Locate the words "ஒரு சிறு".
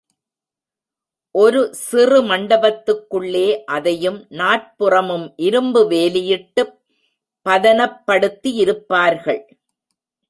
1.31-2.21